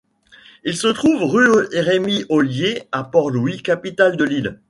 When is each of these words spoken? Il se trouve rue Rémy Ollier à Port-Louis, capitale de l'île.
Il 0.63 0.75
se 0.75 0.87
trouve 0.87 1.25
rue 1.25 1.67
Rémy 1.73 2.25
Ollier 2.29 2.87
à 2.91 3.03
Port-Louis, 3.03 3.61
capitale 3.61 4.17
de 4.17 4.23
l'île. 4.23 4.59